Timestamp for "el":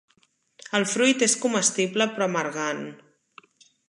0.77-0.85